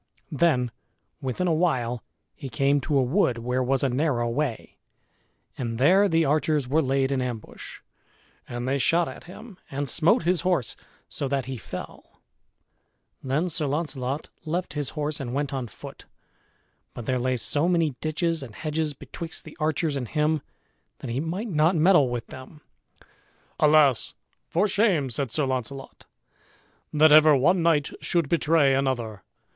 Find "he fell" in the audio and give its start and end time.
11.45-12.19